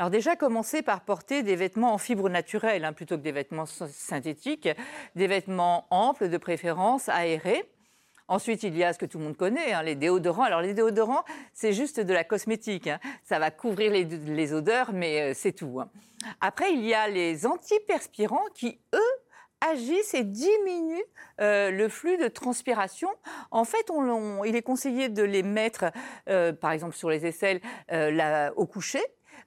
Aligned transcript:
Alors 0.00 0.08
déjà, 0.08 0.34
commencez 0.34 0.80
par 0.80 1.02
porter 1.02 1.42
des 1.42 1.56
vêtements 1.56 1.92
en 1.92 1.98
fibre 1.98 2.30
naturelle 2.30 2.86
hein, 2.86 2.94
plutôt 2.94 3.18
que 3.18 3.22
des 3.22 3.32
vêtements 3.32 3.66
synthétiques, 3.66 4.66
des 5.14 5.26
vêtements 5.26 5.86
amples 5.90 6.30
de 6.30 6.38
préférence, 6.38 7.10
aérés. 7.10 7.70
Ensuite, 8.26 8.62
il 8.62 8.74
y 8.78 8.82
a 8.82 8.94
ce 8.94 8.98
que 8.98 9.04
tout 9.04 9.18
le 9.18 9.24
monde 9.24 9.36
connaît, 9.36 9.74
hein, 9.74 9.82
les 9.82 9.96
déodorants. 9.96 10.44
Alors 10.44 10.62
les 10.62 10.72
déodorants, 10.72 11.22
c'est 11.52 11.74
juste 11.74 12.00
de 12.00 12.14
la 12.14 12.24
cosmétique. 12.24 12.86
Hein. 12.86 12.98
Ça 13.24 13.38
va 13.38 13.50
couvrir 13.50 13.92
les, 13.92 14.54
odeurs, 14.54 14.94
mais 14.94 15.20
euh, 15.20 15.32
c'est 15.34 15.52
tout. 15.52 15.82
Après, 16.40 16.72
il 16.72 16.82
y 16.82 16.94
a 16.94 17.06
les 17.06 17.44
antiperspirants 17.44 18.48
qui, 18.54 18.80
eux, 18.94 19.68
agissent 19.70 20.14
et 20.14 20.24
diminuent 20.24 21.04
euh, 21.42 21.70
le 21.70 21.90
flux 21.90 22.16
de 22.16 22.28
transpiration. 22.28 23.10
En 23.50 23.66
fait, 23.66 23.90
il 24.46 24.56
est 24.56 24.62
conseillé 24.62 25.10
de 25.10 25.24
les 25.24 25.42
mettre, 25.42 25.92
euh, 26.30 26.54
par 26.54 26.70
exemple 26.70 26.96
sur 26.96 27.10
les 27.10 27.26
aisselles, 27.26 27.60
au 28.56 28.64
coucher 28.64 29.02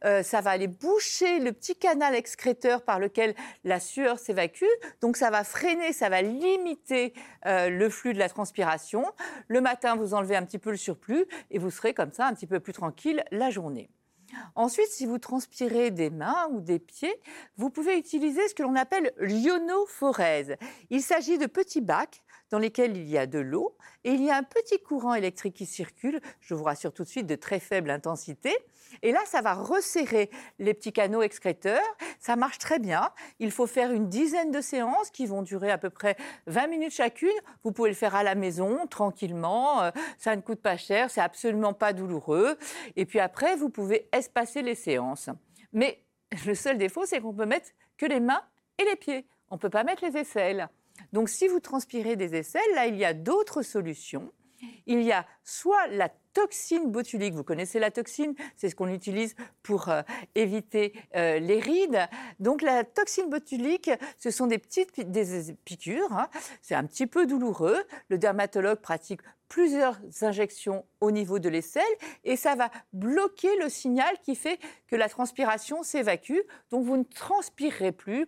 euh, 0.05 0.23
ça 0.23 0.41
va 0.41 0.51
aller 0.51 0.67
boucher 0.67 1.39
le 1.39 1.51
petit 1.51 1.75
canal 1.75 2.15
excréteur 2.15 2.83
par 2.83 2.99
lequel 2.99 3.35
la 3.63 3.79
sueur 3.79 4.19
s'évacue. 4.19 4.65
Donc 5.01 5.17
ça 5.17 5.29
va 5.29 5.43
freiner, 5.43 5.93
ça 5.93 6.09
va 6.09 6.21
limiter 6.21 7.13
euh, 7.45 7.69
le 7.69 7.89
flux 7.89 8.13
de 8.13 8.19
la 8.19 8.29
transpiration. 8.29 9.05
Le 9.47 9.61
matin, 9.61 9.95
vous 9.95 10.13
enlevez 10.13 10.35
un 10.35 10.43
petit 10.43 10.59
peu 10.59 10.71
le 10.71 10.77
surplus 10.77 11.25
et 11.51 11.59
vous 11.59 11.71
serez 11.71 11.93
comme 11.93 12.11
ça 12.11 12.27
un 12.27 12.33
petit 12.33 12.47
peu 12.47 12.59
plus 12.59 12.73
tranquille 12.73 13.23
la 13.31 13.49
journée. 13.49 13.89
Ensuite, 14.55 14.87
si 14.87 15.05
vous 15.05 15.19
transpirez 15.19 15.91
des 15.91 16.09
mains 16.09 16.47
ou 16.51 16.59
des 16.59 16.79
pieds, 16.79 17.15
vous 17.57 17.69
pouvez 17.69 17.97
utiliser 17.97 18.47
ce 18.47 18.55
que 18.55 18.63
l'on 18.63 18.75
appelle 18.75 19.13
l'ionophorèse. 19.19 20.55
Il 20.89 21.01
s'agit 21.01 21.37
de 21.37 21.45
petits 21.45 21.81
bacs 21.81 22.23
dans 22.53 22.59
lesquels 22.59 22.95
il 22.95 23.09
y 23.09 23.17
a 23.17 23.25
de 23.25 23.39
l'eau 23.39 23.75
et 24.03 24.11
il 24.11 24.23
y 24.23 24.29
a 24.29 24.37
un 24.37 24.43
petit 24.43 24.79
courant 24.79 25.15
électrique 25.15 25.55
qui 25.55 25.65
circule, 25.65 26.21
je 26.39 26.53
vous 26.53 26.63
rassure 26.63 26.93
tout 26.93 27.01
de 27.01 27.07
suite, 27.07 27.25
de 27.25 27.33
très 27.33 27.59
faible 27.59 27.89
intensité. 27.89 28.55
Et 29.01 29.11
là, 29.11 29.21
ça 29.25 29.41
va 29.41 29.55
resserrer 29.55 30.29
les 30.59 30.75
petits 30.75 30.93
canaux 30.93 31.23
excréteurs. 31.23 31.81
Ça 32.19 32.35
marche 32.35 32.59
très 32.59 32.77
bien. 32.77 33.09
Il 33.39 33.49
faut 33.49 33.65
faire 33.65 33.91
une 33.91 34.07
dizaine 34.07 34.51
de 34.51 34.61
séances 34.61 35.09
qui 35.09 35.25
vont 35.25 35.41
durer 35.41 35.71
à 35.71 35.79
peu 35.79 35.89
près 35.89 36.15
20 36.45 36.67
minutes 36.67 36.93
chacune. 36.93 37.31
Vous 37.63 37.71
pouvez 37.71 37.89
le 37.89 37.95
faire 37.95 38.13
à 38.13 38.21
la 38.21 38.35
maison, 38.35 38.85
tranquillement. 38.85 39.81
Euh, 39.81 39.89
ça 40.19 40.35
ne 40.35 40.41
coûte 40.41 40.61
pas 40.61 40.77
cher, 40.77 41.09
c'est 41.09 41.21
absolument 41.21 41.73
pas 41.73 41.91
douloureux. 41.91 42.59
Et 42.95 43.07
puis 43.07 43.19
après, 43.19 43.55
vous 43.55 43.69
pouvez 43.69 44.07
espacer 44.11 44.61
les 44.61 44.75
séances. 44.75 45.31
Mais 45.71 46.03
le 46.45 46.53
seul 46.53 46.77
défaut, 46.77 47.07
c'est 47.07 47.19
qu'on 47.19 47.33
peut 47.33 47.47
mettre 47.47 47.71
que 47.97 48.05
les 48.05 48.19
mains 48.19 48.43
et 48.77 48.85
les 48.85 48.95
pieds. 48.95 49.25
On 49.49 49.55
ne 49.55 49.59
peut 49.59 49.71
pas 49.71 49.83
mettre 49.83 50.05
les 50.05 50.15
aisselles. 50.17 50.69
Donc 51.13 51.29
si 51.29 51.47
vous 51.47 51.59
transpirez 51.59 52.15
des 52.15 52.35
aisselles, 52.35 52.61
là, 52.75 52.87
il 52.87 52.97
y 52.97 53.05
a 53.05 53.13
d'autres 53.13 53.61
solutions. 53.61 54.31
Il 54.85 55.01
y 55.01 55.11
a 55.11 55.25
soit 55.43 55.87
la 55.87 56.09
toxine 56.33 56.91
botulique. 56.91 57.33
Vous 57.33 57.43
connaissez 57.43 57.79
la 57.79 57.91
toxine, 57.91 58.33
c'est 58.55 58.69
ce 58.69 58.75
qu'on 58.75 58.87
utilise 58.87 59.35
pour 59.61 59.89
euh, 59.89 60.01
éviter 60.35 60.93
euh, 61.15 61.39
les 61.39 61.59
rides. 61.59 61.99
Donc 62.39 62.61
la 62.61 62.83
toxine 62.83 63.29
botulique, 63.29 63.91
ce 64.17 64.31
sont 64.31 64.47
des 64.47 64.57
petites 64.57 64.91
piqûres. 65.65 66.13
Hein. 66.13 66.29
C'est 66.61 66.75
un 66.75 66.85
petit 66.85 67.07
peu 67.07 67.25
douloureux. 67.25 67.83
Le 68.09 68.17
dermatologue 68.17 68.79
pratique 68.79 69.21
plusieurs 69.47 69.99
injections 70.21 70.85
au 70.99 71.11
niveau 71.11 71.37
de 71.37 71.47
l'aisselle 71.47 71.83
et 72.23 72.35
ça 72.35 72.55
va 72.55 72.71
bloquer 72.91 73.55
le 73.57 73.69
signal 73.69 74.15
qui 74.23 74.35
fait 74.35 74.59
que 74.87 74.95
la 74.95 75.09
transpiration 75.09 75.83
s'évacue. 75.83 76.39
Donc 76.71 76.85
vous 76.85 76.97
ne 76.97 77.03
transpirerez 77.03 77.91
plus 77.91 78.27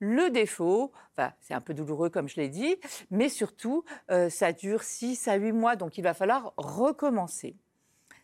le 0.00 0.30
défaut, 0.30 0.92
c'est 1.40 1.54
un 1.54 1.60
peu 1.60 1.74
douloureux 1.74 2.08
comme 2.08 2.28
je 2.28 2.36
l'ai 2.36 2.48
dit, 2.48 2.76
mais 3.10 3.28
surtout, 3.28 3.84
euh, 4.10 4.30
ça 4.30 4.52
dure 4.52 4.82
6 4.82 5.28
à 5.28 5.34
8 5.34 5.52
mois, 5.52 5.76
donc 5.76 5.98
il 5.98 6.02
va 6.02 6.14
falloir 6.14 6.54
recommencer. 6.56 7.54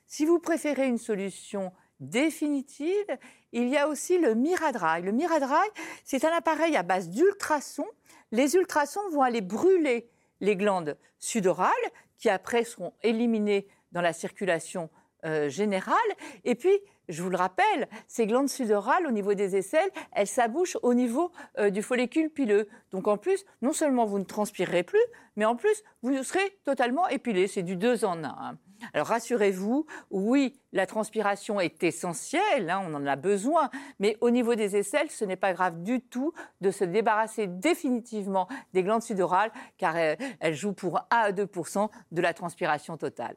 Si 0.07 0.25
vous 0.25 0.39
préférez 0.39 0.87
une 0.87 0.99
solution 0.99 1.73
définitive, 2.01 3.19
il 3.53 3.69
y 3.69 3.77
a 3.77 3.89
aussi 3.89 4.19
le 4.19 4.35
Miradry. 4.35 5.03
Le 5.03 5.13
Miradry, 5.13 5.69
c'est 6.05 6.25
un 6.25 6.33
appareil 6.33 6.77
à 6.77 6.83
base 6.83 7.11
d'ultrasons. 7.11 7.89
Les 8.33 8.55
ultrasons 8.55 9.09
vont 9.11 9.23
aller 9.23 9.41
brûler 9.41 10.09
les 10.41 10.57
glandes 10.57 10.97
sudorales, 11.19 11.73
qui 12.19 12.31
après 12.31 12.65
seront 12.65 12.93
éliminées 13.03 13.67
dans 13.93 14.01
la 14.01 14.13
circulation 14.13 14.91
euh, 15.25 15.49
générale. 15.49 15.95
Et 16.45 16.55
puis, 16.55 16.79
je 17.09 17.23
vous 17.23 17.31
le 17.31 17.37
rappelle, 17.37 17.89
ces 18.09 18.27
glandes 18.27 18.49
sudorales 18.49 19.07
au 19.07 19.11
niveau 19.11 19.35
des 19.35 19.57
aisselles, 19.57 19.91
elles 20.13 20.27
s'abouchent 20.27 20.77
au 20.83 20.95
niveau 20.95 21.31
euh, 21.59 21.71
du 21.71 21.83
follicule 21.83 22.31
pileux. 22.31 22.69
Donc 22.91 23.07
en 23.09 23.17
plus, 23.17 23.45
non 23.63 23.73
seulement 23.73 24.05
vous 24.05 24.19
ne 24.19 24.25
transpirerez 24.25 24.83
plus, 24.83 25.05
mais 25.37 25.45
en 25.45 25.57
plus, 25.57 25.83
vous 26.03 26.23
serez 26.23 26.59
totalement 26.65 27.09
épilé. 27.09 27.47
C'est 27.47 27.63
du 27.63 27.77
deux 27.77 28.05
en 28.05 28.25
un. 28.25 28.59
Alors 28.93 29.07
rassurez-vous, 29.07 29.87
oui, 30.11 30.61
la 30.73 30.87
transpiration 30.87 31.61
est 31.61 31.83
essentielle, 31.83 32.69
hein, 32.69 32.83
on 32.87 32.95
en 32.95 33.07
a 33.07 33.17
besoin, 33.17 33.71
mais 33.99 34.19
au 34.21 34.31
niveau 34.31 34.55
des 34.55 34.77
aisselles, 34.77 35.11
ce 35.11 35.25
n'est 35.25 35.37
pas 35.37 35.55
grave 35.55 35.83
du 35.83 36.01
tout 36.01 36.33
de 36.61 36.71
se 36.71 36.85
débarrasser 36.85 37.47
définitivement 37.47 38.49
des 38.75 38.83
glandes 38.83 39.03
sudorales, 39.03 39.53
car 39.79 39.97
elles, 39.97 40.19
euh, 40.21 40.27
elles 40.41 40.55
jouent 40.55 40.75
pour 40.75 40.99
1 41.11 41.17
à 41.17 41.33
2 41.33 41.49
de 42.13 42.21
la 42.21 42.35
transpiration 42.35 42.97
totale. 42.97 43.37